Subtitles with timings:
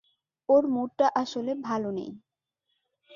[0.49, 2.11] ওর মুডটা আসলে ভালো নেই!